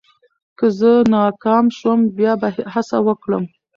که 0.57 0.65
زه 0.79 0.91
ناکام 1.13 1.65
شوم، 1.77 1.99
بیا 2.15 2.33
به 2.41 2.47
هڅه 2.73 2.97
وکړم. 3.07 3.43